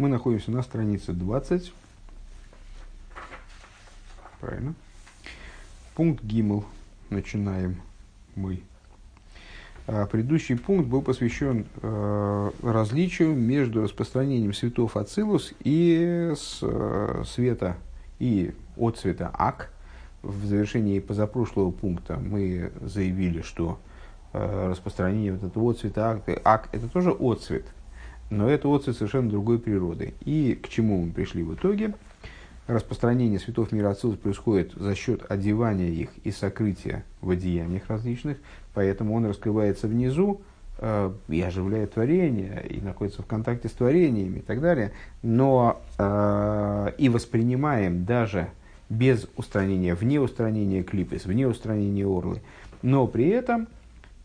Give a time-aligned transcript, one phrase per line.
[0.00, 1.74] Мы находимся на странице 20.
[4.40, 4.72] Правильно.
[5.94, 6.64] Пункт Гимл.
[7.10, 7.82] Начинаем
[8.34, 8.62] мы.
[9.86, 17.76] А, предыдущий пункт был посвящен э, различию между распространением светов Ацилус и э, света
[18.18, 19.70] и от цвета Ак.
[20.22, 23.78] В завершении позапрошлого пункта мы заявили, что
[24.32, 27.66] э, распространение вот этого цвета Ак, ак это тоже отцвет,
[28.30, 30.14] но это отцвет совершенно другой природы.
[30.24, 31.94] И к чему мы пришли в итоге?
[32.72, 38.38] распространение светов мира Ацилус происходит за счет одевания их и сокрытия в одеяниях различных,
[38.74, 40.40] поэтому он раскрывается внизу
[40.78, 46.92] э, и оживляет творение, и находится в контакте с творениями и так далее, но э,
[46.98, 48.48] и воспринимаем даже
[48.88, 52.40] без устранения, вне устранения клипес, вне устранения орлы,
[52.82, 53.68] но при этом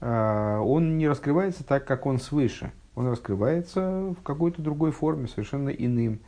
[0.01, 5.69] э, он не раскрывается так, как он свыше, он раскрывается в какой-то другой форме, совершенно
[5.69, 6.19] иным.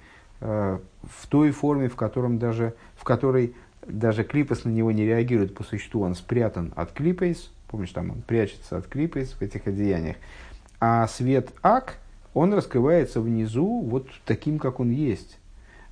[0.42, 5.56] Э, в той форме, в, котором даже, в которой даже клипес на него не реагирует
[5.56, 10.18] по существу, он спрятан от клипейс, помнишь, там он прячется от клипейс в этих одеяниях,
[10.80, 11.98] а свет ак,
[12.34, 15.40] он раскрывается внизу вот таким, как он есть.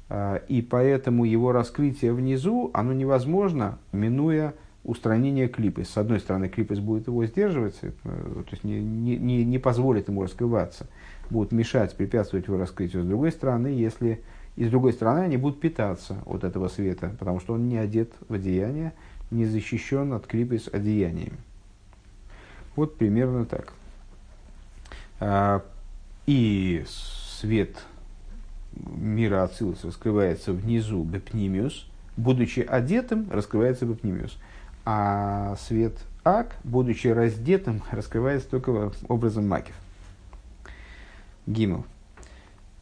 [0.09, 4.53] Э, и поэтому его раскрытие внизу, оно невозможно, минуя
[4.86, 5.83] устранение клипы.
[5.83, 10.23] С одной стороны, клипес будет его сдерживать, э, то есть не, не, не позволит ему
[10.23, 10.88] раскрываться,
[11.30, 13.03] будут мешать, препятствовать его раскрытию.
[13.03, 14.22] С другой стороны, если
[14.56, 18.13] и с другой стороны, они будут питаться от этого света, потому что он не одет
[18.30, 18.94] в одеяние,
[19.31, 21.38] не защищен от клипес одеяниями.
[22.75, 23.73] Вот примерно так.
[25.19, 25.63] А,
[26.25, 27.78] и свет
[28.73, 34.38] мира Ацилус раскрывается внизу Бепнимиус, будучи одетым, раскрывается Бепнимиус.
[34.86, 39.75] А свет Ак, будучи раздетым, раскрывается только образом Макив.
[41.45, 41.86] Гимл.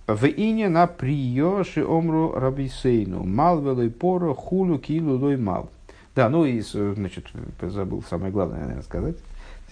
[0.07, 3.23] В ине на приеши омру рабисейну.
[3.25, 5.69] Мал велой поро хулю килу лой мал.
[6.15, 7.27] Да, ну и, значит,
[7.61, 9.17] забыл самое главное, наверное, сказать.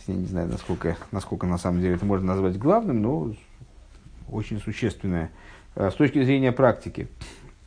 [0.08, 3.34] Я не знаю, насколько, насколько на самом деле это можно назвать главным, но
[4.30, 5.30] очень существенное.
[5.75, 7.08] С точки зрения практики,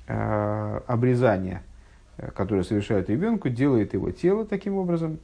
[0.06, 1.73] э, обрезание, э,
[2.34, 5.18] которое совершает ребенку, делает его тело таким образом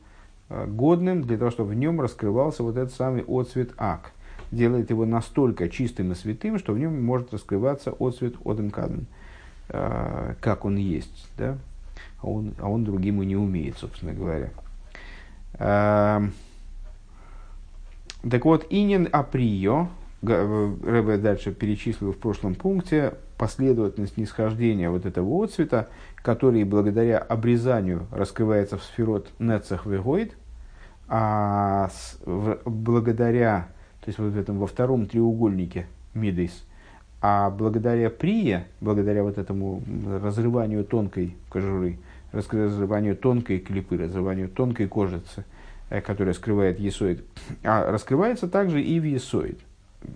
[0.49, 4.13] э, годным для того, чтобы в нем раскрывался вот этот самый отцвет ак–
[4.51, 9.07] делает его настолько чистым и святым, что в нем может раскрываться отцвет Одем Каден,
[9.69, 11.57] э, как он есть, да?
[12.23, 14.51] а, он, а он другим и не умеет, собственно говоря.
[15.55, 16.21] Э,
[18.29, 19.89] так вот, инин априо,
[20.23, 25.89] э, Рэбе дальше перечислил в прошлом пункте последовательность нисхождения вот этого отцвета,
[26.23, 30.37] который благодаря обрезанию раскрывается в сферот Нецах Вегойд,
[31.09, 33.69] а с, в, благодаря
[34.01, 36.65] то есть вот в этом во втором треугольнике Мидейс.
[37.23, 39.83] А благодаря прия, благодаря вот этому
[40.23, 41.99] разрыванию тонкой кожуры,
[42.33, 45.45] разрыванию тонкой клипы, разрыванию тонкой кожицы,
[45.91, 47.23] э, которая скрывает есоид,
[47.63, 49.59] а раскрывается также и в есоид.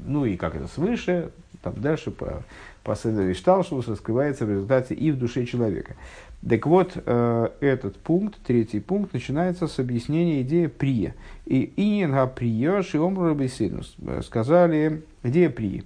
[0.07, 1.31] Ну и как это свыше,
[1.63, 2.43] там дальше по,
[2.85, 5.97] по Седове Шталшус раскрывается в результате и в душе человека.
[6.49, 11.15] Так вот, э, этот пункт, третий пункт, начинается с объяснения идеи прия.
[11.47, 13.37] И инга прия шиомру
[14.23, 15.85] сказали, идея прии.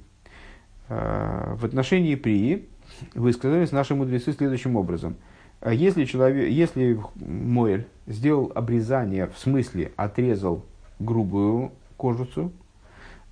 [0.88, 2.66] Э, в отношении прии
[3.14, 5.16] высказались наши мудрецы следующим образом.
[5.64, 10.64] Если, человек, если Моэль сделал обрезание, в смысле отрезал
[10.98, 12.52] грубую кожицу,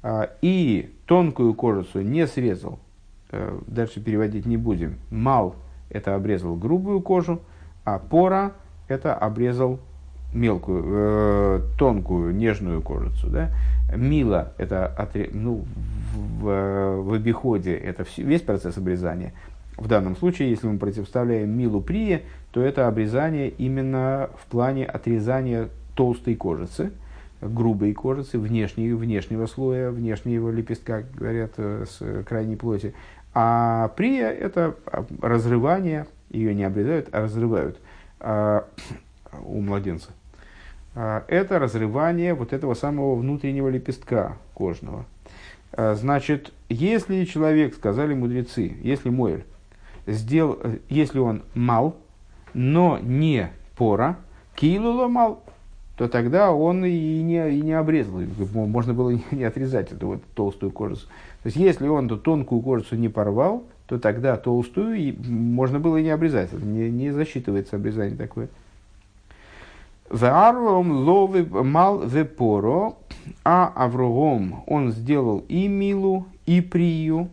[0.04, 2.78] э, и тонкую кожицу не срезал,
[3.66, 5.56] дальше переводить не будем, мал
[5.90, 7.40] это обрезал грубую кожу,
[7.84, 8.52] а пора
[8.88, 9.80] это обрезал
[10.32, 13.28] мелкую, э, тонкую, нежную кожицу.
[13.28, 13.50] Да?
[13.94, 15.30] Мила это отре...
[15.32, 15.64] ну,
[16.40, 19.32] в, в обиходе это все, весь процесс обрезания.
[19.76, 25.68] В данном случае, если мы противоставляем милу прие, то это обрезание именно в плане отрезания
[25.94, 26.92] толстой кожицы,
[27.40, 32.94] грубой кожицы, внешней, внешнего слоя, внешнего лепестка, говорят, э, с крайней плоти.
[33.34, 34.76] А прия– это
[35.20, 37.78] разрывание, ее не обрезают, а разрывают
[38.18, 38.66] а,
[39.44, 40.10] у младенца.
[40.94, 45.04] А, это разрывание вот этого самого внутреннего лепестка кожного.
[45.72, 49.44] А, значит, если человек, сказали мудрецы, если Моэль,
[50.06, 50.58] сделал,
[50.88, 51.96] если он мал,
[52.54, 54.16] но не пора,
[54.54, 55.42] килуло мал,
[55.96, 58.20] то тогда он и не, и не обрезал.
[58.52, 61.06] Можно было не отрезать эту вот толстую кожицу.
[61.42, 65.96] То есть, если он эту тонкую кожицу не порвал, то тогда толстую и можно было
[65.96, 66.52] и не обрезать.
[66.52, 68.48] Не, не засчитывается обрезание такое.
[70.10, 72.94] Ваарвом ловы мал вепоро,
[73.44, 77.28] а Аврогом он сделал и Милу, и Прию,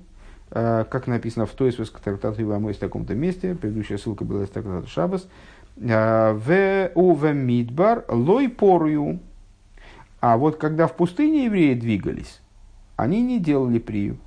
[0.51, 4.88] э, как написано в той трактату Ивамой в таком-то месте, предыдущая ссылка была из трактата
[4.88, 5.27] Шабас,
[5.75, 9.20] в уве мидбар лой порую.
[10.20, 12.40] А вот когда в пустыне евреи двигались,
[12.96, 14.18] они не делали прию.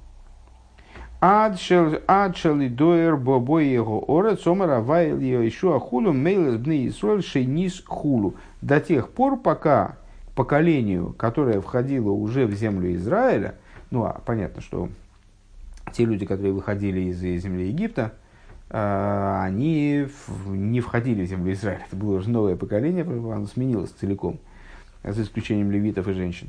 [1.21, 8.35] Адшели доер бобо его ора цомара вайл еще ахулу мейлес бны Исруэль шейнис хулу.
[8.61, 9.97] До тех пор, пока
[10.35, 13.55] поколению, которое входило уже в землю Израиля,
[13.91, 14.91] ну, а понятно, что
[15.93, 18.13] те люди, которые выходили из земли Египта,
[18.69, 20.09] они
[20.47, 21.85] не входили в землю Израиля.
[21.87, 24.39] Это было уже новое поколение, оно сменилось целиком,
[25.05, 26.49] за исключением левитов и женщин.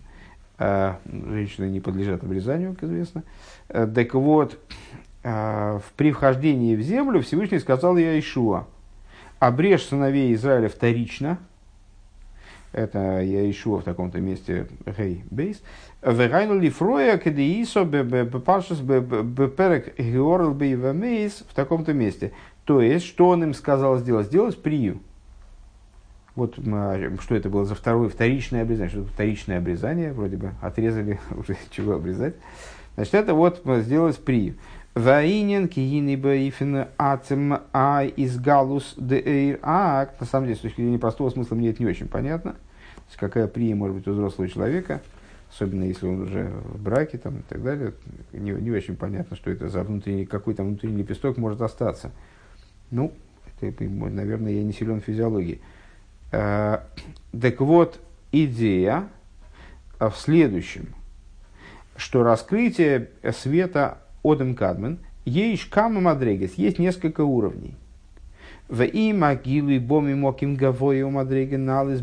[0.60, 3.24] А, женщины не подлежат обрезанию, как известно.
[3.70, 4.60] А, так вот,
[5.22, 8.66] при вхождении в землю Всевышний сказал я Ишуа,
[9.40, 11.38] обрежь сыновей Израиля вторично,
[12.78, 15.62] это я ищу в таком-то месте Гей Бейс.
[16.04, 22.34] Вегайну лифроя кедеисо бепаршис беперек георл бейвамейс в таком-то месте.
[22.66, 24.28] То есть, что он им сказал сделать?
[24.28, 25.00] Сделать прию.
[26.36, 28.90] Вот что это было за второе, вторичное обрезание.
[28.92, 32.36] Что это вторичное обрезание, вроде бы отрезали, уже чего обрезать.
[32.94, 34.56] Значит, это вот сделать прию.
[34.94, 40.20] Ваинен киини баифин ацем а из галус де эйр ак.
[40.20, 42.56] На самом деле, с точки зрения простого смысла, мне это не очень понятно
[43.16, 45.02] какая прия может быть у взрослого человека,
[45.50, 47.94] особенно если он уже в браке там, и так далее,
[48.34, 52.12] не, не очень понятно, что это за внутренний, какой там внутренний лепесток может остаться.
[52.92, 53.14] Ну,
[53.62, 55.62] это, наверное, я не силен в физиологии.
[56.32, 56.88] А,
[57.40, 58.00] так вот,
[58.32, 59.08] идея
[60.00, 60.94] в следующем,
[61.96, 67.76] что раскрытие света Одем Кадмен, есть кама мадрегес, есть несколько уровней–
[68.70, 72.02] в и могилы боми моким гавою мадрегеналис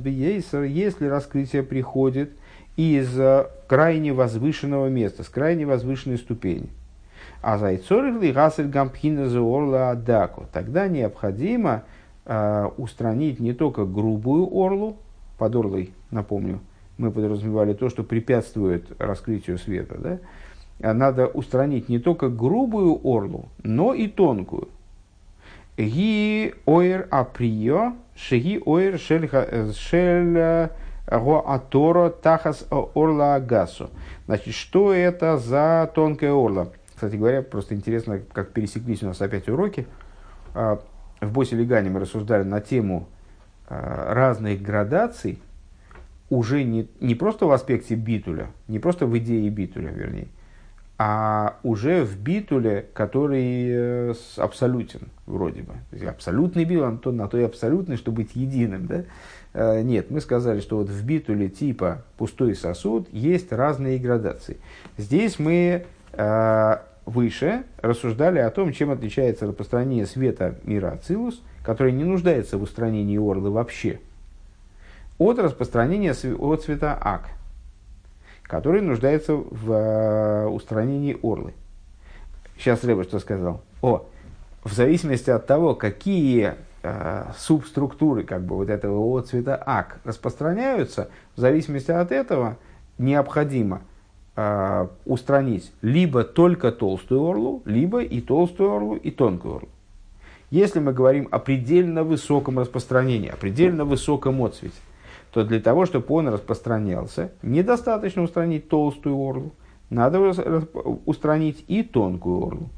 [0.64, 2.30] если раскрытие приходит
[2.76, 6.68] из э, крайне возвышенного места, с крайне возвышенной ступени.
[7.42, 10.46] А зайцорих ли гассель гампхина орла адаку.
[10.52, 11.84] Тогда необходимо
[12.24, 14.96] э, устранить не только грубую орлу,
[15.38, 16.60] под орлой, напомню,
[16.96, 20.18] мы подразумевали то, что препятствует раскрытию света, да?
[20.92, 24.68] Надо устранить не только грубую орлу, но и тонкую.
[25.76, 29.28] Ги оир априо, шеги оир шель
[30.36, 30.68] э,
[31.10, 33.90] го аторо тахас орла агасу.
[34.26, 36.68] Значит, что это за тонкая орла?
[36.94, 39.86] Кстати говоря, просто интересно, как пересеклись у нас опять уроки.
[40.54, 40.80] А,
[41.20, 43.08] в Босе Легане мы рассуждали на тему
[43.66, 45.40] а, разных градаций,
[46.30, 50.28] уже не, не просто в аспекте битуля, не просто в идее битуля, вернее,
[50.96, 55.74] а уже в битуле, который э, абсолютен, вроде бы.
[56.06, 58.86] Абсолютный битуль, он то, на то и абсолютный, чтобы быть единым.
[58.86, 59.04] Да?
[59.54, 64.58] Э, нет, мы сказали, что вот в битуле типа пустой сосуд есть разные градации.
[64.96, 66.76] Здесь мы э,
[67.06, 73.18] выше рассуждали о том, чем отличается распространение света мира Ацилус, который не нуждается в устранении
[73.18, 73.98] орлы вообще,
[75.18, 77.30] от распространения от цвета Ак–
[78.44, 81.54] который нуждается в э, устранении орлы.
[82.56, 83.62] Сейчас Рэба что сказал?
[83.82, 84.06] О,
[84.62, 91.40] в зависимости от того, какие э, субструктуры как бы вот этого цвета ак распространяются, в
[91.40, 92.56] зависимости от этого
[92.98, 93.82] необходимо
[94.36, 99.68] э, устранить либо только толстую орлу, либо и толстую орлу, и тонкую орлу.
[100.50, 104.76] Если мы говорим о предельно высоком распространении, о предельно высоком отцвете,
[105.34, 109.52] то для того, чтобы он распространялся, недостаточно устранить толстую орлу,
[109.90, 110.20] надо
[111.06, 112.70] устранить и тонкую орлу.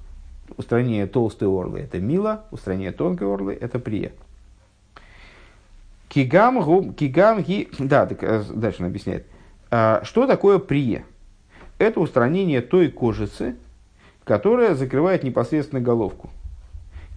[0.56, 4.12] Устранение толстой орлы– это мило, устранение тонкой орлы– это прия.
[6.08, 9.26] Кигам, кигам, ги, да, так, э, дальше он объясняет.
[9.70, 11.04] А, что такое прия?
[11.76, 13.56] Это устранение той кожицы,
[14.24, 16.30] которая закрывает непосредственно головку.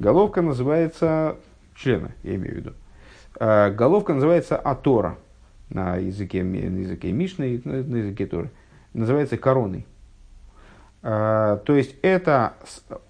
[0.01, 1.37] Головка называется
[1.75, 2.73] члена, я имею в виду.
[3.39, 5.15] А, головка называется атора–
[5.69, 8.49] на языке, на языке Мишны, на языке Торы,
[8.93, 9.85] называется короной.
[11.01, 12.53] А, то есть это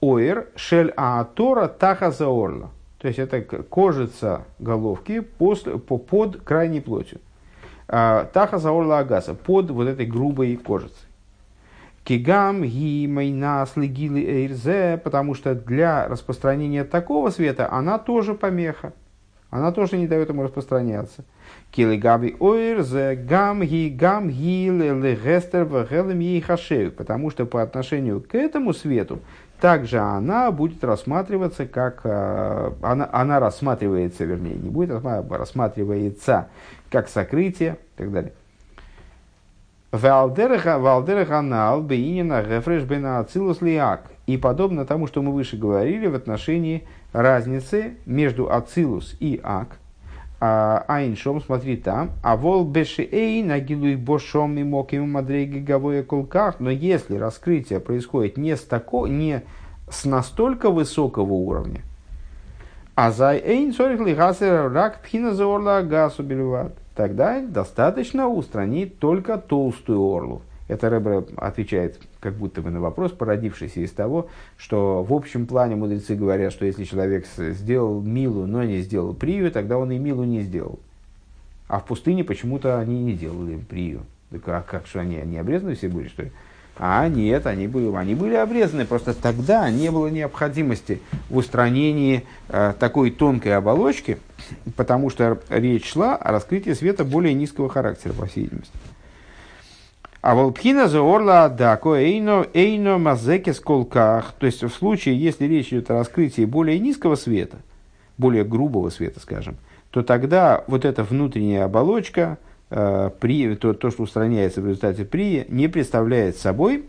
[0.01, 2.71] оэр шель аатора тахаза орла.
[2.99, 7.19] То есть это кожица головки после, по, под крайней плотью.
[7.87, 11.07] А, тахаза орла агаса, под вот этой грубой кожицей.
[12.03, 18.93] Кигам ги майнас легили эйрзе, потому что для распространения такого света она тоже помеха.
[19.50, 21.24] Она тоже не дает ему распространяться.
[21.72, 26.91] Килигаби ойр зе гам ги гам ги легестер вагелем ей хашею.
[26.91, 29.20] Потому что по отношению к этому свету,
[29.60, 32.01] также она будет рассматриваться как...
[32.03, 34.91] Э, она, она рассматривается, вернее, не будет
[35.29, 36.48] рассматривается
[36.91, 38.34] как сокрытие и так далее.
[39.91, 43.25] Валдерганал бейнина гефреш бена.
[44.27, 49.77] И подобно тому, что мы выше говорили в отношении разницы между ацилус и ак.
[50.41, 52.11] А, Айншом, смотри там.
[52.23, 56.59] А вол бешеэй нагилуй бошом и моким мадреги гавоя кулках.
[56.59, 59.43] Но если раскрытие происходит не с, тако, не
[59.89, 61.81] с настолько высокого уровня,
[62.95, 66.23] а за эйн сорих лихасер рак пхина за орла гасу
[66.95, 70.41] Тогда достаточно устранить только толстую орлу.
[70.69, 75.75] Это Рэбе отвечает как будто бы на вопрос, породившийся из того, что в общем плане
[75.75, 80.23] мудрецы говорят, что если человек сделал милу, но не сделал прию, тогда он и милу
[80.23, 80.79] не сделал.
[81.67, 84.01] А в пустыне почему-то они не делали прию.
[84.29, 86.31] Так а как что они, они обрезаны все были, что ли?
[86.77, 92.73] А нет, они были, они были обрезаны, просто тогда не было необходимости в устранении э,
[92.79, 94.19] такой тонкой оболочки,
[94.77, 98.71] потому что речь шла о раскрытии света более низкого характера, по всей видимости.
[100.21, 104.33] А волпхина за орла дако эйно эйно мазеке сколках.
[104.38, 107.57] То есть в случае, если речь идет о раскрытии более низкого света,
[108.17, 109.55] более грубого света, скажем,
[109.91, 112.38] то тогда вот эта внутренняя оболочка,
[112.71, 116.85] Э, при, то, то, что устраняется в результате при, не представляет собой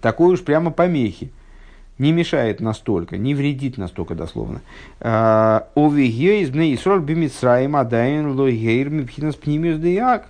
[0.00, 1.30] такой уж прямо помехи.
[1.98, 4.60] Не мешает настолько, не вредит настолько дословно.
[5.00, 10.26] Э, Овигей из Бнеисроль бимитсраим адайн лойгейр мипхинас пнимиус деак.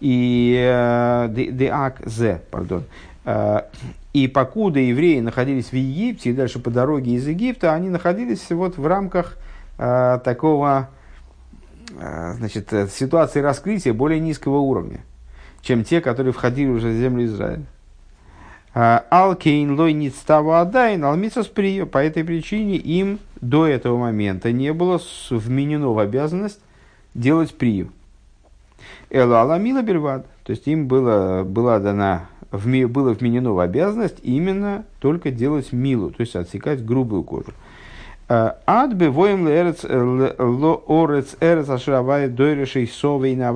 [0.00, 2.84] И э, деак зе, пардон.
[4.12, 8.76] И покуда евреи находились в Египте и дальше по дороге из Египта, они находились вот
[8.76, 9.36] в рамках
[9.76, 10.88] такого
[11.98, 15.00] Э, значит, э, ситуации раскрытия более низкого уровня,
[15.62, 17.64] чем те, которые входили уже в землю Израиля.
[18.72, 21.86] Алкейн лой ництава адайн, алмицас приё.
[21.86, 26.60] По этой причине им до этого момента не было вменено в обязанность
[27.12, 27.90] делать прию.
[29.10, 30.26] Эла аламила бельвад.
[30.44, 36.20] То есть им было, была дана, было вменено в обязанность именно только делать милу, то
[36.22, 37.52] есть отсекать грубую кожу.
[38.28, 39.50] Ад бы воем ло
[40.86, 43.48] орец эрец ашер авая дойрешей со вейне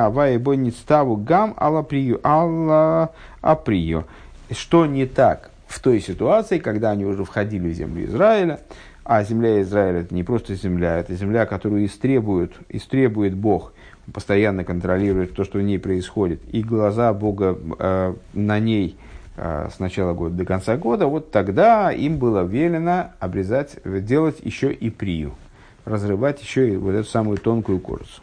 [0.00, 3.12] авая бой не ставу гам алла прию алла
[3.42, 4.04] априо.
[4.50, 8.60] Что не так в той ситуации, когда они уже входили в землю Израиля,
[9.04, 13.74] а земля Израиля это не просто земля, это земля, которую истребует, истребует Бог,
[14.12, 18.96] постоянно контролирует то, что в ней происходит, и глаза Бога э, на ней–
[19.40, 24.72] Э, с начала года до конца года, вот тогда им было велено обрезать, делать еще
[24.72, 25.36] и прию,
[25.84, 28.20] разрывать еще и вот эту самую тонкую кожицу.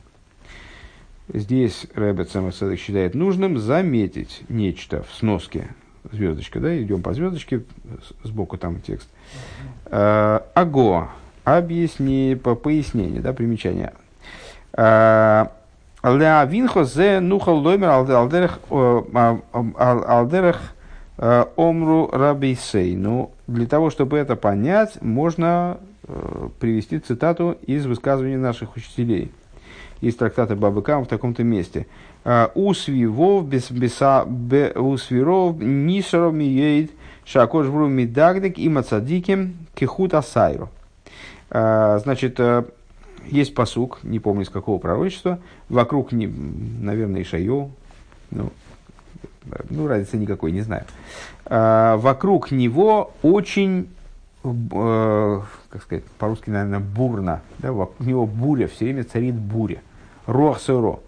[1.33, 5.69] Здесь Рэббет Самосадок считает нужным заметить нечто в сноске.
[6.11, 7.63] Звездочка, да, идем по звездочке,
[8.25, 9.07] сбоку там текст.
[9.85, 11.11] Э, Аго,
[11.45, 13.93] объясни, по пояснению, да, примечание.
[14.73, 15.45] Э,
[16.13, 17.89] Леавинхо зе нухал лоймер
[19.77, 20.59] алдерах
[21.17, 22.95] Э, омру Рабисей.
[22.97, 29.31] Ну, для того, чтобы это понять, можно э, привести цитату из высказывания наших учителей
[30.01, 31.87] из трактата Бабыкам в таком-то месте.
[32.25, 34.25] «Э, Усвивов без беса
[34.75, 36.91] усвиров нишаров миейд
[37.23, 40.69] шакош бру мидагдек и мацадиким кихут асайру.
[41.49, 42.39] Значит,
[43.27, 45.39] есть посук, не помню из какого пророчества,
[45.69, 47.69] вокруг, наверное, Ишайо,
[48.31, 48.51] ну,
[49.69, 50.85] ну, разницы никакой, не знаю.
[51.45, 53.89] А, вокруг него очень,
[54.43, 59.81] э, как сказать, по-русски, наверное, бурно, да, вокруг него буря, все время царит буря.
[60.25, 60.99] Рох сыро.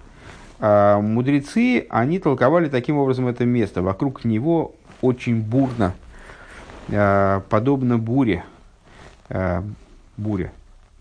[0.60, 3.82] А, мудрецы, они толковали таким образом это место.
[3.82, 5.94] Вокруг него очень бурно,
[6.90, 8.44] а, подобно буре.
[9.30, 9.64] А,
[10.16, 10.52] буря,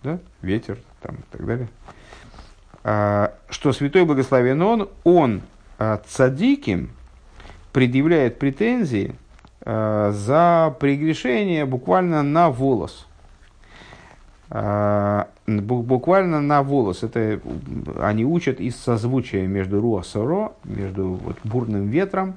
[0.03, 1.69] да, ветер там, и так далее.
[2.85, 5.43] А, что святой благословен он, он
[5.79, 6.91] а, цадиким,
[7.73, 9.15] предъявляет претензии
[9.61, 13.07] э, за прегрешение буквально на волос.
[15.47, 17.03] Буквально на волос.
[17.03, 17.39] Это
[18.01, 22.37] они учат из созвучия между руа соро, между вот, бурным ветром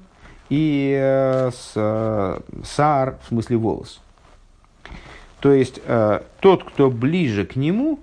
[0.49, 4.01] и э, с, э, саар, в смысле волос.
[5.39, 7.99] То есть э, тот, кто ближе к нему,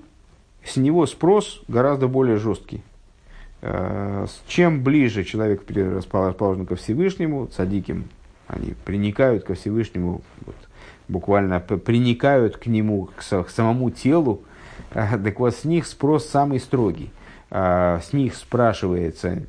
[0.67, 2.83] с него спрос гораздо более жесткий.
[3.63, 8.05] Э, чем ближе человек расположен ко Всевышнему, садиким,
[8.47, 10.57] они приникают ко Всевышнему, вот,
[11.09, 14.43] буквально приникают к нему, к, самому телу,
[14.93, 17.11] э, так вот с них спрос самый строгий.
[17.51, 19.43] Э, с них спрашивается,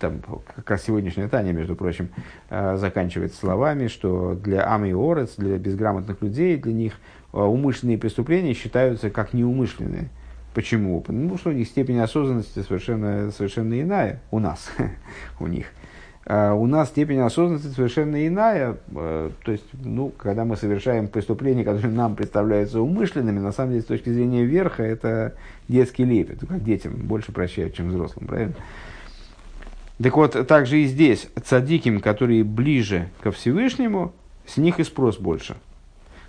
[0.00, 0.20] там,
[0.56, 2.08] как раз сегодняшняя Таня, между прочим,
[2.50, 6.94] заканчивается словами, что для Ами Орец, для безграмотных людей, для них
[7.42, 10.08] умышленные преступления считаются как неумышленные.
[10.54, 11.00] Почему?
[11.00, 14.70] Потому что у них степень осознанности совершенно, совершенно иная у нас,
[15.40, 15.66] у них.
[16.26, 18.76] А у нас степень осознанности совершенно иная.
[18.94, 23.86] То есть, ну, когда мы совершаем преступления, которые нам представляются умышленными, на самом деле, с
[23.86, 25.34] точки зрения верха, это
[25.68, 26.40] детский лепет.
[26.48, 28.54] Как детям больше прощают, чем взрослым, правильно?
[30.02, 34.12] Так вот, также и здесь цадиким, которые ближе ко Всевышнему,
[34.46, 35.56] с них и спрос больше.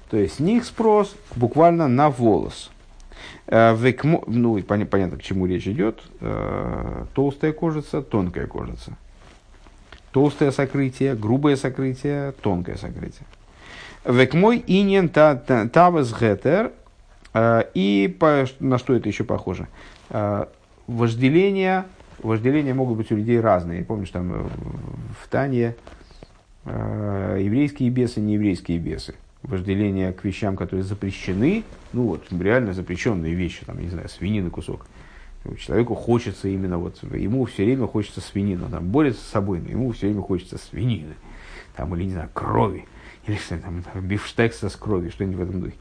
[0.10, 2.72] То есть, с них спрос буквально на волос.
[3.48, 3.76] Э,
[4.28, 6.02] ну, понятно, к чему речь идет.
[6.22, 8.98] Э, толстая кожица, тонкая кожица.
[10.12, 13.26] Толстое сокрытие, грубое сокрытие, тонкое сокрытие.
[14.06, 16.72] Век мой инен тавас гетер.
[17.34, 18.18] Э, и
[18.60, 19.68] на что это еще похоже?
[20.88, 21.86] Вожделение
[22.22, 23.84] вожделения могут быть у людей разные.
[23.84, 24.50] Помнишь, там
[25.20, 25.76] в Тане
[26.66, 29.16] еврейские бесы, нееврейские бесы.
[29.48, 34.88] Вожделение к вещам, которые запрещены, ну вот, реально запрещенные вещи, там, не знаю, свинины кусок.
[35.60, 39.70] Человеку хочется именно вот, ему все время хочется свинины, он там борется с собой, но
[39.70, 41.14] ему все время хочется свинины,
[41.76, 42.86] там, или, не знаю, крови,
[43.28, 45.76] или что там, бифштекса с кровью, что-нибудь в этом духе.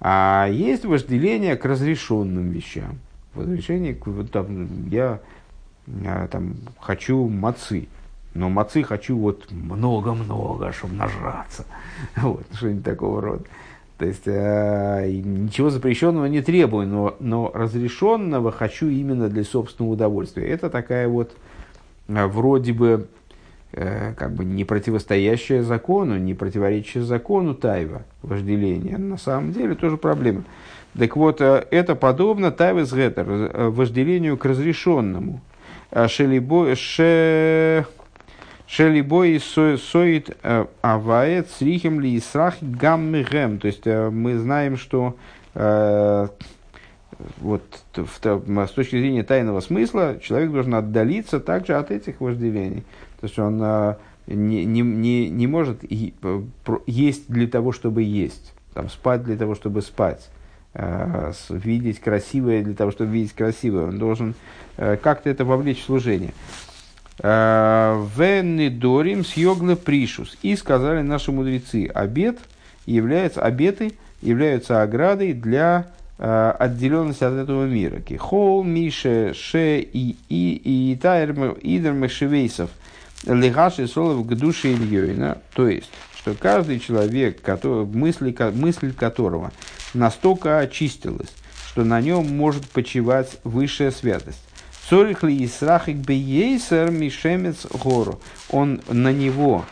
[0.00, 3.00] А есть вожделение к разрешенным вещам.
[3.34, 5.20] Разрешение, вот, там, я
[6.06, 7.88] а, там, хочу мацы,
[8.34, 11.64] но мацы хочу вот много-много, чтобы нажраться.
[12.16, 13.44] Вот, что-нибудь такого рода.
[13.98, 20.48] То есть, э, ничего запрещенного не требую, но, но разрешенного хочу именно для собственного удовольствия.
[20.48, 21.32] Это такая вот
[22.08, 23.08] э, вроде бы
[23.72, 28.96] э, как бы не противостоящая закону, не противоречащая закону тайва, вожделение.
[28.96, 30.44] На самом деле тоже проблема.
[30.98, 35.42] Так вот, это подобно тайвес гетер, э, вожделению к разрешенному.
[35.90, 36.08] А
[38.70, 43.58] шелибой соит э, авает срихем ли исрах гаммигем.
[43.58, 45.16] То есть э, мы знаем, что
[45.54, 46.28] э,
[47.38, 47.62] вот
[47.96, 52.84] в, с точки зрения тайного смысла человек должен отдалиться также от этих вожделений.
[53.20, 53.58] То есть он
[54.26, 55.80] не, не, не, не может
[56.86, 60.30] есть для того, чтобы есть, там, спать для того, чтобы спать
[60.72, 63.88] видеть красивое для того, чтобы видеть красивое.
[63.88, 64.34] Он должен
[64.76, 66.32] как-то это вовлечь в служение.
[67.22, 70.36] Э, Веннидорим съеглы пришус.
[70.42, 72.38] И сказали наши мудрецы, обед
[72.86, 75.86] является, обеты являются оградой для
[76.18, 78.02] отделенности от этого мира.
[78.18, 81.30] Хол, Мише, Ше и и и Тайр
[81.62, 82.68] Идер Мешевейсов
[83.24, 85.38] Легаши Солов к душе Ильёйна.
[85.54, 89.50] То есть, что каждый человек, который, мысли, мысль которого
[89.94, 91.32] настолько очистилась,
[91.68, 94.42] что на нем может почивать высшая святость.
[94.90, 98.18] Цорих ли Исрахик Бейсер Мишемец Гору.
[98.50, 99.64] Он на него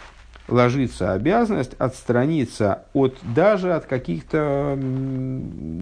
[0.46, 4.78] ложится обязанность отстраниться от, даже от каких-то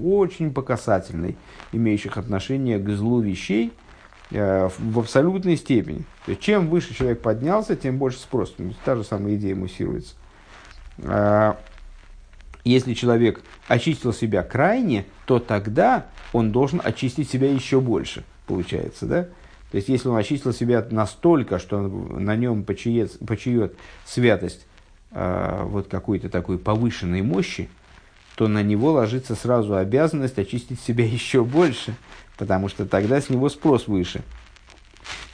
[0.03, 1.37] очень показательных,
[1.73, 3.75] имеющих отношение к злу вещей,
[4.31, 6.07] э, в абсолютной степени.
[6.25, 8.57] То есть, чем выше человек поднялся, тем больше спрос.
[8.87, 10.15] Та же самая идея муссируется.
[11.05, 11.59] А,
[12.65, 19.29] если человек очистил себя крайне, то тогда он должен очистить себя еще больше, получается, да?
[19.71, 24.67] То есть, если он очистил себя настолько, что на нем почиет, почиет святость
[25.11, 27.69] э, вот какой-то такой повышенной мощи,
[28.37, 31.95] то на него ложится сразу обязанность очистить себя еще больше,
[32.39, 34.23] потому что тогда с него спрос выше.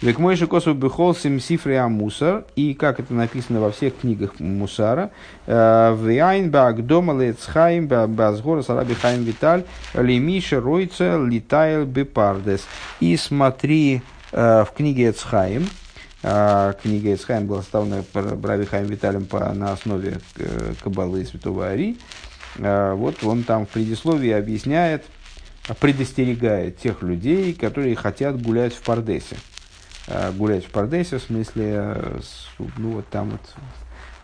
[0.02, 5.12] Век мой косу бихол сим сифре мусар, и как это написано во всех книгах мусара,
[5.46, 9.62] э, в яйн баг дома лецхайм базгора сараби хайм виталь
[9.94, 12.62] лимиша ройца литайл бепардес.
[12.98, 15.68] И смотри э, в книге Эцхайм,
[16.24, 20.18] э, книга Эцхайм была составлена Раби Хайм Виталем по, на основе
[20.82, 21.96] Кабалы Святого Ари.
[22.58, 25.04] Вот он там в предисловии объясняет,
[25.78, 29.36] предостерегает тех людей, которые хотят гулять в Пардесе.
[30.08, 32.20] Э, гулять в Пардесе, в смысле, э,
[32.76, 33.54] ну, вот там вот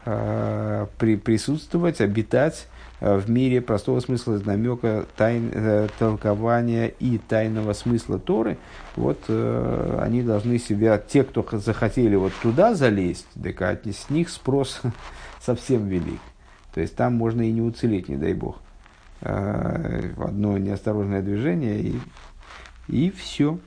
[0.06, 2.66] э, при, присутствовать, обитать
[3.00, 8.58] в мире простого смысла, намека, тайн, толкования и тайного смысла Торы,
[8.96, 14.80] вот они должны себя, те, кто захотели вот туда залезть, так от с них спрос
[15.40, 16.18] совсем велик.
[16.74, 18.56] То есть там можно и не уцелеть, не дай бог.
[19.20, 22.00] Э, одно неосторожное движение и,
[22.88, 23.58] и все.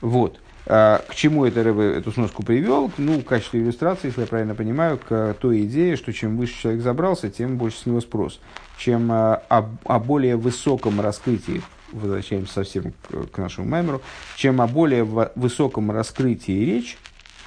[0.00, 0.40] Вот.
[0.66, 2.90] А, к чему это Рэбе эту сноску привел?
[2.98, 6.82] Ну, в качестве иллюстрации, если я правильно понимаю, к той идее, что чем выше человек
[6.82, 8.40] забрался, тем больше с него спрос.
[8.78, 14.02] Чем а, о, о более высоком раскрытии, возвращаемся совсем к, к нашему маймеру,
[14.36, 16.98] чем о более высоком раскрытии речь,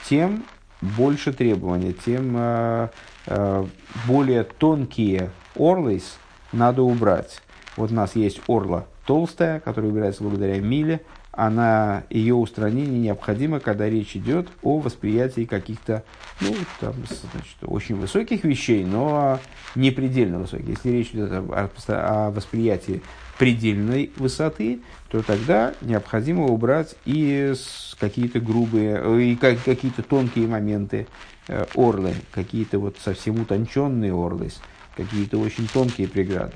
[0.09, 0.43] тем
[0.81, 2.89] больше требования, тем а,
[3.27, 3.67] а,
[4.05, 6.17] более тонкие орлейс
[6.51, 7.41] надо убрать.
[7.77, 11.01] Вот у нас есть орла толстая, которая убирается благодаря миле,
[11.33, 16.03] она, ее устранение необходимо, когда речь идет о восприятии каких-то,
[16.39, 16.93] ну, там,
[17.33, 19.39] значит, очень высоких вещей, но
[19.73, 20.69] не предельно высоких.
[20.69, 23.01] Если речь идет о, о восприятии
[23.39, 27.53] предельной высоты, то тогда необходимо убрать и
[27.99, 31.07] какие-то грубые, и какие-то тонкие моменты
[31.47, 34.51] э, орлы, какие-то вот совсем утонченные орлы,
[34.95, 36.53] какие-то очень тонкие преграды.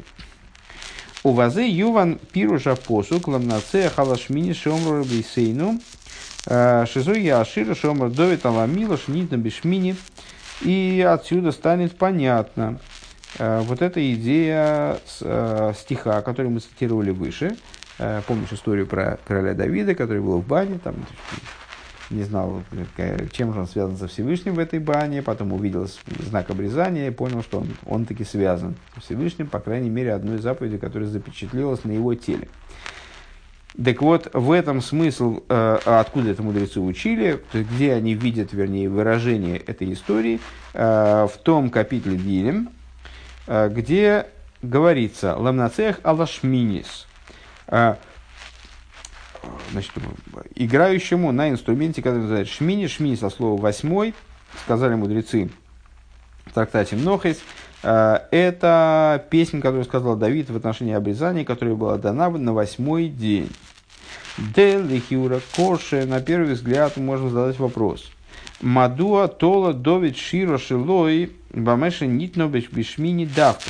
[1.27, 5.77] У вазы юван пируша посук ламнаце халашмини шомру бейсейну
[6.45, 9.97] э, шизу яшира шомр довит аламила шнитна бешмини.
[10.61, 12.79] И отсюда станет понятно
[13.39, 17.57] э, вот эта идея э, стиха, который мы цитировали выше.
[18.27, 20.95] Помнишь историю про короля Давида, который был в бане, там
[22.09, 22.63] не знал,
[23.31, 25.87] чем же он связан со Всевышним в этой бане, потом увидел
[26.19, 30.37] знак обрезания и понял, что он, он таки связан со Всевышним, по крайней мере, одной
[30.37, 32.47] заповеди, которая запечатлелась на его теле.
[33.83, 39.57] Так вот, в этом смысл, э, откуда это мудрецы учили, где они видят, вернее, выражение
[39.57, 40.39] этой истории,
[40.73, 42.69] э, в том капитле Дилем,
[43.45, 44.27] э, где
[44.63, 47.05] говорится «Ламнацех алашминис»,
[49.71, 49.91] значит,
[50.55, 54.13] играющему на инструменте, который называется шмини, шмини со слова восьмой,
[54.63, 55.49] сказали мудрецы
[56.45, 57.39] в трактате Мнохис,
[57.83, 63.49] э, это песня, которую сказал Давид в отношении обрезания, которая была дана на восьмой день.
[64.37, 68.11] Делихиура Коше, на первый взгляд, можно задать вопрос.
[68.61, 73.69] Мадуа тола довид широ шилой бамеши нитно бешмини давка.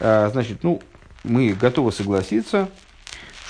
[0.00, 0.80] Э, значит, ну,
[1.24, 2.68] мы готовы согласиться,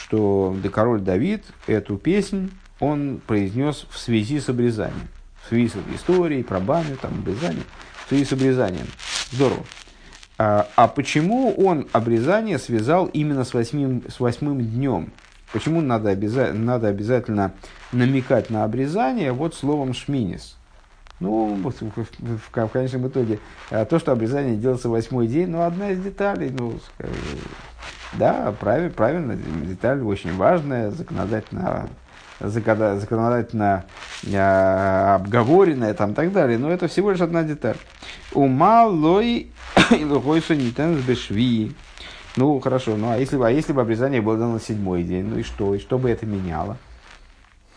[0.09, 5.09] что да король Давид эту песнь он произнес в связи с обрезанием.
[5.43, 7.65] В связи с историей про баню, там, обрезание.
[8.05, 8.87] В связи с обрезанием.
[9.31, 9.65] Здорово.
[10.39, 15.13] А, а почему он обрезание связал именно с восьмым, с восьмым днем?
[15.53, 17.53] Почему надо, обяза- надо обязательно
[17.93, 20.58] намекать на обрезание вот словом «шминис»?
[21.21, 26.51] Ну, в, конечном итоге, а, то, что обрезание делается восьмой день, ну, одна из деталей,
[26.51, 26.79] ну,
[28.13, 31.89] да, правильно, правильно, деталь очень важная, законодательно,
[32.41, 33.85] законодательно
[34.25, 37.77] э, обговоренная там, так далее, но это всего лишь одна деталь.
[38.33, 39.51] Ума лой
[39.91, 41.75] лухойсу нитен бешви.
[42.37, 45.43] Ну, хорошо, ну а если, а если бы обрезание было на седьмой день, ну и
[45.43, 45.75] что?
[45.75, 46.77] И что бы это меняло?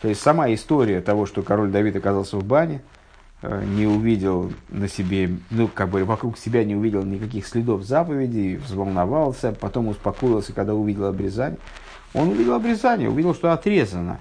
[0.03, 3.00] То есть сама история того, что король Давид оказался в бане, Э,
[3.43, 9.51] не увидел на себе, ну, как бы вокруг себя не увидел никаких следов заповедей, взволновался,
[9.51, 11.59] потом успокоился, когда увидел обрезание.
[12.13, 14.19] Он увидел обрезание, увидел, что отрезано.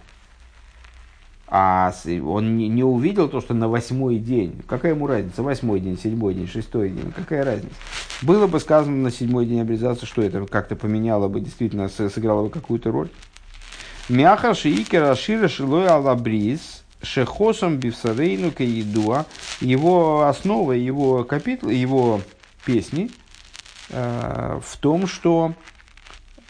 [1.48, 4.62] А он не увидел то, что на восьмой день.
[4.68, 5.42] Какая ему разница?
[5.42, 7.12] Восьмой день, седьмой день, шестой день.
[7.14, 7.74] Какая разница?
[8.22, 12.50] Было бы сказано на седьмой день обрезаться, что это как-то поменяло бы, действительно сыграло бы
[12.50, 13.09] какую-то роль.
[14.09, 19.26] Мяха шиикера шира шилой алабриз– Шехосом Бивсарейну Каидуа,
[19.60, 22.20] его основа, его капитул, его
[22.64, 23.10] песни
[23.88, 25.54] э, в том, что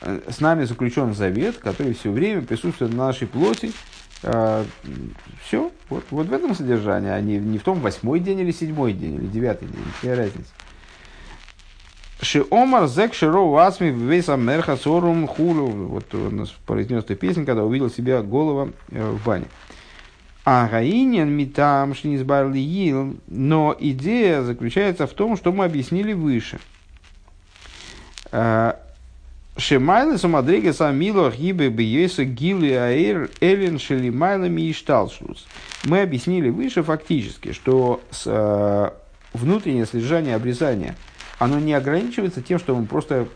[0.00, 3.72] э, с нами заключен завет, который все время присутствует на нашей плоти.
[4.22, 4.64] Э,
[5.44, 8.92] все, вот, вот в этом содержании, а не, не в том восьмой день или седьмой
[8.92, 10.50] день или девятый день, какая разница.
[12.22, 15.66] Шиомар зек широу асми вейса мерха сорум хулю.
[15.66, 19.46] Вот он произнес эту песню, когда увидел себя голова в бане.
[20.44, 26.59] А гаинен митам шнизбарли ил, но идея заключается в том, что мы объяснили выше.
[28.33, 28.74] Э,
[29.57, 35.46] Шемайлы сумадрига самило хибы бьеса гилы аэр элен шелимайлами и шталшлус.
[35.85, 38.90] Мы объяснили выше фактически, что с, э,
[39.35, 40.96] внутреннее содержание обрезания,
[41.38, 43.29] оно не ограничивается тем, что мы просто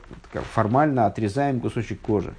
[0.55, 2.33] формально отрезаем кусочек кожи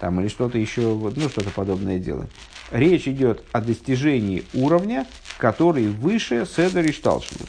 [0.00, 2.28] там, или что-то еще, ну, что-то подобное делаем.
[2.70, 5.06] Речь идет о достижении уровня,
[5.38, 7.46] который выше Седер и.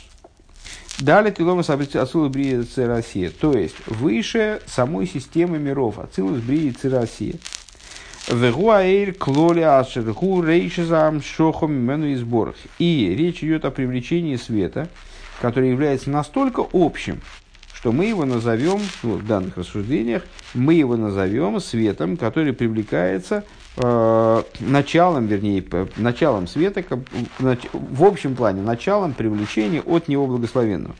[0.99, 7.35] Далее Тиломас Ацилус Брия Россия, то есть выше самой системы миров, Ацилус Брия Россия.
[8.27, 12.55] Вегуаэйр клоли ашерху рейшизам шохом мену и сборах.
[12.77, 14.87] И речь идет о привлечении света,
[15.41, 17.19] который является настолько общим,
[17.73, 23.43] что мы его назовем, ну, в данных рассуждениях, мы его назовем светом, который привлекается
[23.77, 25.63] началом, вернее,
[25.95, 26.83] началом света,
[27.39, 30.95] в общем плане, началом привлечения от него благословенного.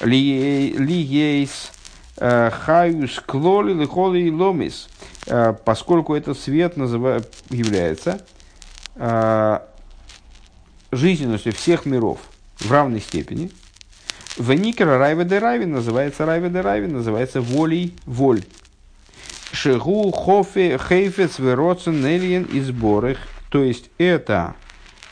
[0.00, 1.70] Лиейс
[2.16, 4.88] э, хаюс клоли лихоли ломис,
[5.26, 8.24] э, поскольку этот свет называет, является
[8.96, 9.60] э,
[10.90, 12.18] жизненностью всех миров
[12.58, 13.50] в равной степени–
[14.38, 18.42] Веникер Райве де Райвин называется Райве де Райвин, называется волей воль.
[19.52, 23.18] Шигу хофе хейфец вероцен нельен и сборах.
[23.50, 24.54] То есть это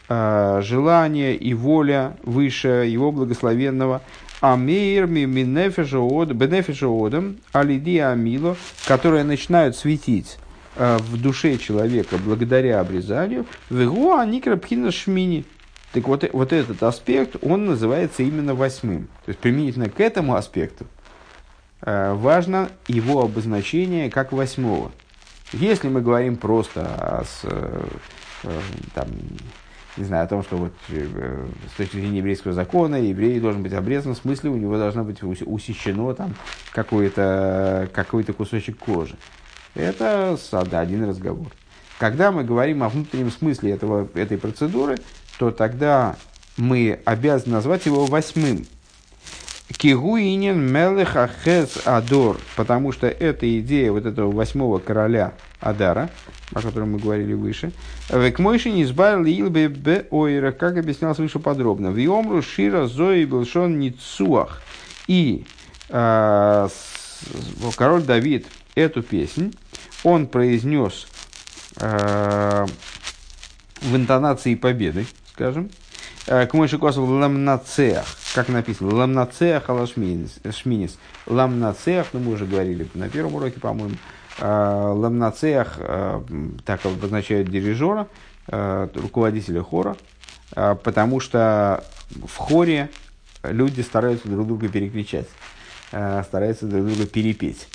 [0.09, 4.01] э, желание и воля выше его благословенного.
[4.41, 10.39] Амейр бенефишоодом алиди амило, которые начинают светить
[10.77, 13.45] э, в душе человека благодаря обрезанию.
[13.69, 15.45] Вегу аникра пхина шмини.
[15.93, 19.09] Так вот, вот этот аспект, он называется именно восьмым.
[19.27, 20.87] То есть, применительно к этому аспекту
[21.83, 24.93] важно его обозначение как восьмого.
[25.53, 27.83] Если мы говорим просто о, с, э,
[28.95, 29.09] там,
[29.97, 33.73] не знаю, о том, что вот э, с точки зрения еврейского закона еврей должен быть
[33.73, 36.35] обрезан, в смысле у него должно быть усечено там
[36.73, 39.17] какой-то какой кусочек кожи.
[39.75, 40.39] Это
[40.73, 41.49] один разговор.
[41.99, 44.99] Когда мы говорим о внутреннем смысле этого, этой процедуры,
[45.39, 46.17] то тогда
[46.57, 48.67] мы обязаны назвать его восьмым.
[49.77, 56.11] Кигуинин мелех ахес адор, потому что это идея вот этого восьмого короля Адара,
[56.53, 57.73] о котором мы говорили выше.
[58.09, 61.91] Векмойши не избавил Илбе бе ойра, как объяснялось выше подробно.
[61.91, 64.63] В Йомру Шира Зои Белшон Ницуах.
[65.07, 65.45] И
[65.89, 66.69] э,
[67.77, 69.55] король Давид эту песнь
[70.03, 71.07] он произнес
[71.77, 72.67] э,
[73.83, 75.71] в интонации победы, скажем,
[76.27, 83.09] э, к Мойши Косов ламнацеах, как написано, ламнацеах алашминис, ламнацеах, ну мы уже говорили на
[83.09, 83.97] первом уроке, по-моему,
[84.41, 86.23] Э, ламнацеях э,
[86.65, 88.09] так обозначают дирижера,
[88.49, 89.97] э, руководителя хора,
[90.53, 92.91] потому что в хоре
[93.45, 95.29] люди стараются друг друга перекричать,
[95.91, 97.69] стараются друг друга перепеть.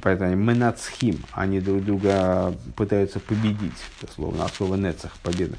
[0.00, 3.76] Поэтому они менацхим, они друг друга пытаются победить,
[4.14, 5.56] словно от слова нецах, победа.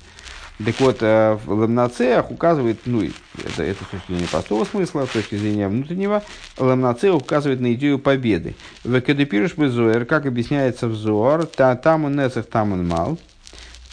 [0.60, 5.36] Так вот, в ламнацеях указывает, ну, это, это с точки зрения простого смысла, с точки
[5.36, 6.24] зрения внутреннего,
[6.58, 8.56] ламнацеях указывает на идею победы.
[8.84, 13.18] В Кадепируш Безуэр, как объясняется в Зоар, та, там он нецах, там он мал,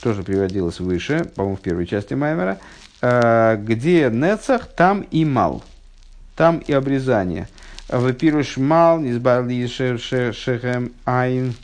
[0.03, 2.59] тоже приводилось выше, по-моему, в первой части Маймера,
[3.01, 5.65] где нецах, там и мал,
[6.37, 7.49] там и обрезание.
[7.89, 11.55] В Пируш мал, низбали шехем айн,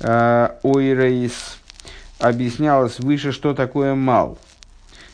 [0.00, 1.58] ойрейс,
[2.18, 4.38] объяснялось выше, что такое мал.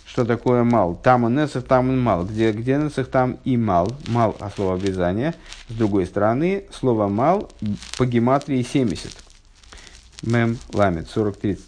[0.07, 0.95] Что такое мал?
[1.03, 2.25] Там он несах, там он мал.
[2.25, 3.91] Где, где несах, там и мал.
[4.07, 5.35] Мал, а слово обрезание.
[5.69, 7.51] С другой стороны, слово мал
[7.99, 9.11] по гематрии 70.
[10.23, 11.61] Мем ламет 40-30.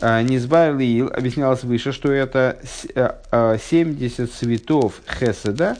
[0.00, 2.92] А, Низбар Лиил объяснялось выше, что это 70
[3.30, 5.76] а, а, цветов хеседа,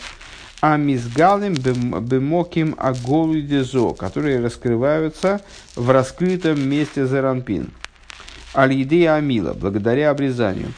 [0.61, 5.41] а мизгалим бемоким аголудезо, которые раскрываются
[5.75, 7.73] в раскрытом месте заранпин.
[8.55, 10.69] Алидей Амила, благодаря обрезанию.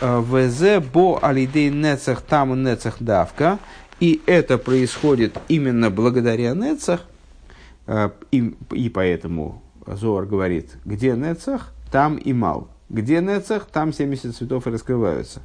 [0.00, 3.58] Э, ВЗ бо алидей нецах там нецах давка.
[4.00, 7.00] И это происходит именно благодаря нецах.
[7.86, 12.68] Э, и, и поэтому Зоар говорит, где нецах, там и мал.
[12.90, 15.40] Где нецах, там 70 цветов раскрываются.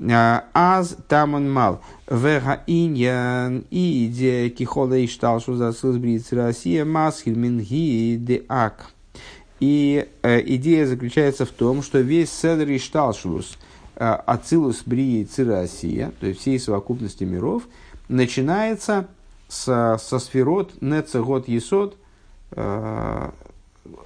[0.00, 1.82] Э, аз там он мал.
[2.08, 8.92] Вега иньян и идея кихола и штал, что за Россия масхил минги де ак.
[9.62, 13.58] И э, идея заключается в том, что весь Седр и Шталшулус,
[13.94, 17.62] э, Ацилус, Брии, Цирасия, то есть всей совокупности миров,
[18.08, 19.06] начинается
[19.46, 21.96] со, со сферот Нецегот Есот,
[22.50, 23.30] э,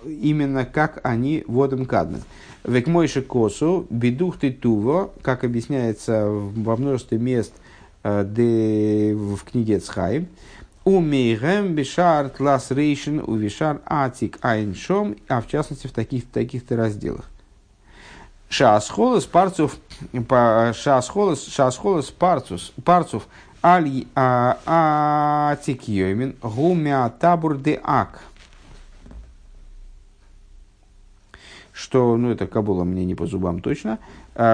[0.05, 2.21] именно как они водом кадмен.
[2.63, 7.55] Векмойши косу, бедух ты туво, как объясняется во множестве мест
[8.03, 10.29] э, де, в книге Цхайм,
[10.87, 17.25] Умейгем бишар тлас рейшин увишар атик айншом, а в частности в таких, таких-то разделах.
[18.49, 19.79] Шаасхолос парцов,
[20.13, 23.27] шаасхолос, шаасхолос парцус, парцов
[23.65, 28.21] аль атик йомин гумя табур де ак.
[31.73, 33.99] Что, ну это Кабула мне не по зубам точно,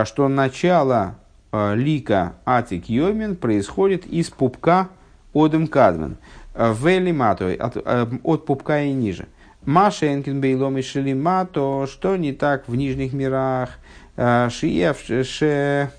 [0.07, 1.17] что начало
[1.53, 4.89] лика атик йомин происходит из пупка
[5.35, 6.17] Одем Кадмен.
[6.55, 9.27] Вели Матой, от, э, от пупка и ниже.
[9.65, 13.71] Маша Энкин Бейлом и Шелимато, что не так в нижних мирах.
[14.17, 15.91] Э, Шиев Ше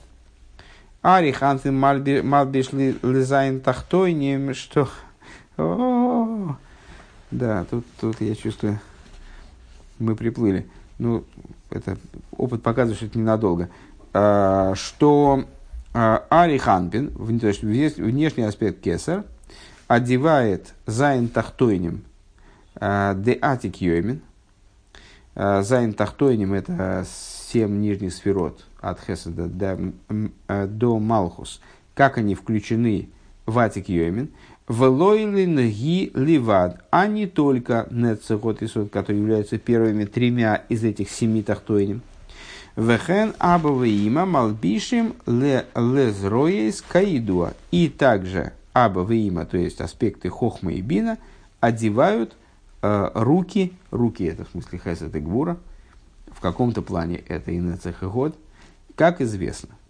[1.02, 4.90] Ари Хантин Мальбиш Лизайн Тахтойним, что...
[7.32, 8.80] Да, тут, тут я чувствую,
[9.98, 10.68] мы приплыли.
[11.00, 11.24] Ну,
[11.72, 11.98] это
[12.38, 13.70] опыт показывает, что это ненадолго.
[14.14, 15.46] Э, что а,
[15.94, 19.24] Ари Ханпин, то есть внешний аспект кесар,
[19.88, 22.04] одевает зайн тахтойним
[22.76, 24.22] а, де атик йомин.
[25.36, 29.94] А, зайн тахтойним– это семь нижних сферот от Хеседа до,
[30.68, 31.62] до Малхус.
[31.94, 33.10] Как они включены
[33.46, 34.30] в атик йомин.
[34.70, 41.10] Велойлин ги ливад, а не только нецехот и сот, которые являются первыми тремя из этих
[41.10, 42.02] семи тахтойним.
[42.76, 47.54] Вехен абавеима малбишим ле лезроес каидуа.
[47.72, 51.18] И также абавеима, то есть аспекты хохма и бина,
[51.60, 52.36] одевают
[52.82, 55.58] э, руки, руки это в смысле хесед и гвура,
[56.32, 58.36] в каком-то плане это и нецех и год,
[58.96, 59.70] как известно–